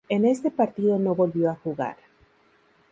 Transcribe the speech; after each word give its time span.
En 0.09 0.25
ese 0.25 0.49
partido 0.49 0.97
no 0.97 1.13
volvió 1.13 1.51
a 1.51 1.55
jugar. 1.63 1.95